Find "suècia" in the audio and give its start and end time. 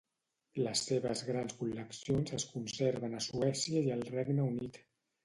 3.27-3.85